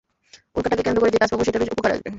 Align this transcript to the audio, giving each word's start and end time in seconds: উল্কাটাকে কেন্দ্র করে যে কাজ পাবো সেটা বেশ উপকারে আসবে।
উল্কাটাকে 0.55 0.83
কেন্দ্র 0.85 0.99
করে 1.01 1.13
যে 1.13 1.19
কাজ 1.21 1.29
পাবো 1.31 1.43
সেটা 1.47 1.59
বেশ 1.61 1.69
উপকারে 1.73 1.95
আসবে। 1.95 2.09